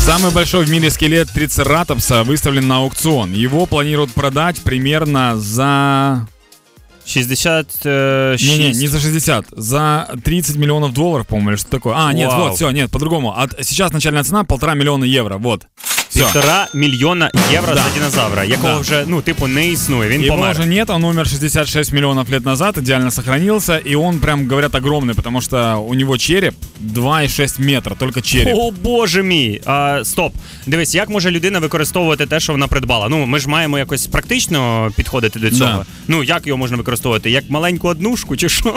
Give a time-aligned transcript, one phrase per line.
[0.00, 3.32] Самый большой в мире скелет трицератопса выставлен на аукцион.
[3.32, 6.26] Его планируют продать примерно за...
[7.04, 8.42] 66.
[8.42, 11.94] Не-не, не за 60, за 30 миллионов долларов, по-моему, или что такое.
[11.96, 12.48] А, нет, Вау.
[12.48, 13.38] вот, все, нет, по-другому.
[13.38, 15.66] От, сейчас начальная цена полтора миллиона евро, вот.
[16.10, 16.20] Все.
[16.20, 17.80] Півтора мільйона євро Да.
[17.82, 18.78] за динозавра, якого Да.
[18.78, 20.08] вже, ну, типу, не існує.
[20.10, 20.50] Він Его помер.
[20.60, 25.14] уже нет, он умер 66 миллионов лет назад, идеально сохранился, и он прям, говорят, огромный,
[25.14, 28.54] потому что у него череп 2,6 метра, только череп.
[28.58, 29.60] О боже мій!
[29.66, 30.32] А, стоп.
[30.66, 33.08] Дивись, як може людина використовувати те, що вона придбала?
[33.08, 35.70] Ну, ми ж маємо якось практично підходити до цього.
[35.70, 35.84] Да.
[36.08, 37.30] Ну, як його можна використовувати?
[37.30, 38.74] Як маленьку однушку чи що?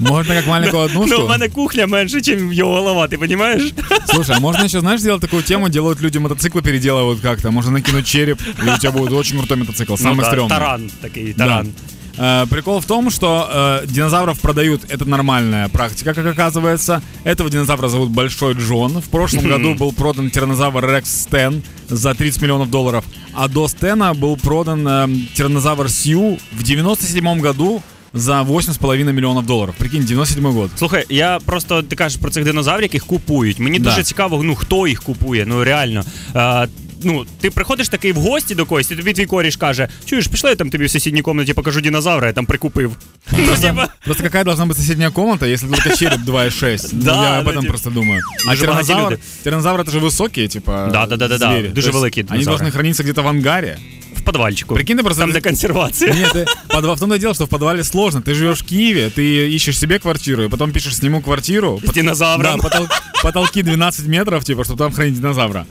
[0.00, 1.16] Можно как маленькую однушку?
[1.18, 3.72] Ну, у мене кухня менше, ніж його голова, ти розумієш?
[4.14, 7.50] Слушай, а можно еще, знаешь, сделать такую тему, делают люди мотоциклы, переделывают как-то.
[7.50, 10.48] Можно накинуть череп, и у тебя будет очень крутой мотоцикл, самый ну, да, стрёмный.
[10.48, 11.44] Таран такий, Да.
[11.46, 11.72] таран.
[12.18, 17.02] Э, прикол в том, что э, динозавров продают, это нормальная практика, как оказывается.
[17.24, 19.00] Этого динозавра зовут Большой Джон.
[19.00, 24.14] В прошлом году был продан тираннозавр Рекс Стен за 30 миллионов долларов, а до Стена
[24.14, 27.82] был продан э, тираннозавр Сью в 97 году
[28.15, 29.75] за 8,5 миллионов долларов.
[29.77, 30.71] Прикинь, 97 год.
[30.77, 33.59] Слухай, я просто ти кажеш про цих динозаврів, яких купують.
[33.59, 33.89] Мені Да.
[33.89, 36.03] дуже цікаво, ну хто їх купує, ну реально.
[36.33, 36.67] А,
[37.03, 40.49] ну, ти приходиш такий в гості до когось, і тобі твій коріш каже: чуєш, пішли
[40.49, 42.95] я там тобі в сусідній кімнаті покажу динозавра, я там прикупив.
[43.31, 46.89] Ну, типа, Просто какая должна быть соседняя комната, если только череп 2,6?
[46.93, 48.21] Ну, Да, я об ну, этом типа, просто думаю.
[48.47, 49.21] А дуже багаті тираннозавр, люди.
[49.43, 51.67] тираннозавр это же высокие, типа, Да, да, да, да, да, звери.
[51.69, 52.65] дуже То есть великі Они динозаври.
[52.67, 53.77] должны храниться где-то в ангаре.
[54.25, 54.75] в подвальчику.
[54.75, 55.21] Прикинь, ты просто...
[55.21, 56.13] Там, де консервація.
[56.13, 58.21] Нет, ты, подва- в том-то и дело, что в подвале сложно.
[58.21, 61.79] Ты живешь в Киеве, ты ищешь себе квартиру, и потом пишешь «сниму квартиру».
[61.87, 62.59] З динозавром.
[62.59, 62.87] Да, потол-
[63.23, 65.65] потолки 12 метров, типа, чтобы там хранить динозавра.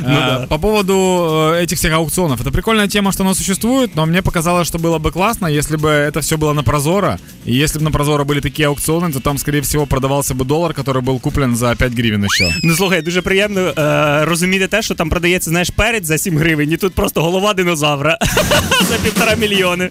[0.00, 0.46] Ну А, да.
[0.48, 0.94] По поводу
[1.54, 2.40] э, этих всех аукционов.
[2.40, 5.88] Это прикольная тема, что она существует, но мне показалось, что было бы классно, если бы
[5.88, 7.18] это все было на Прозоро.
[7.46, 10.72] И если бы на Прозоро были такие аукционы, то там, скорее всего, продавался бы доллар,
[10.72, 12.54] который был куплен за 5 гривен еще.
[12.62, 16.72] Ну слухай, дуже приємно е, розуміти те, що там продається, знаєш, перець за 7 гривень,
[16.72, 17.88] і тут просто голова динозавра
[18.89, 19.89] за півтора мільйони.